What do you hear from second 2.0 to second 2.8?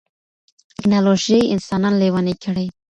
لېوني کړي.